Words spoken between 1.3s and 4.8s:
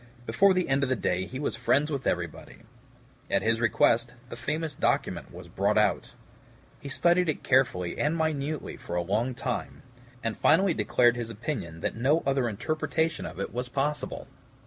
was friends with everybody. At his request, the famous